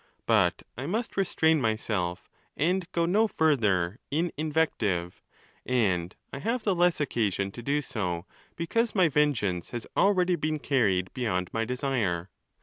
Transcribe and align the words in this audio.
But 0.25 0.63
I 0.75 0.87
must 0.87 1.15
restrain 1.15 1.61
myself, 1.61 2.27
and 2.57 2.87
ON 2.95 3.11
THE 3.11 3.19
LAWS. 3.21 3.31
449 3.33 3.53
go 3.53 3.53
no 3.53 3.53
further 3.87 3.99
in 4.09 4.31
invective; 4.35 5.21
and 5.63 6.15
I 6.33 6.39
have 6.39 6.63
the 6.63 6.73
less 6.73 6.99
occasion 6.99 7.51
to 7.51 7.61
do 7.61 7.83
so, 7.83 8.25
because 8.55 8.95
my 8.95 9.09
vengeance 9.09 9.69
has 9.69 9.85
already 9.95 10.35
been 10.37 10.57
carried 10.57 11.13
beyond 11.13 11.51
my 11.53 11.65
desire. 11.65 12.31